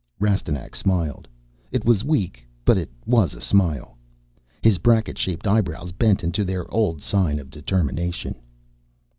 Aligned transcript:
Rastignac 0.19 0.75
smiled. 0.75 1.27
It 1.71 1.85
was 1.85 2.03
weak, 2.03 2.43
but 2.65 2.75
it 2.75 2.89
was 3.05 3.35
a 3.35 3.39
smile. 3.39 3.99
His 4.63 4.79
bracket 4.79 5.15
shaped 5.19 5.45
eyebrows 5.45 5.91
bent 5.91 6.23
into 6.23 6.43
their 6.43 6.65
old 6.73 7.03
sign 7.03 7.37
of 7.37 7.51
determination. 7.51 8.33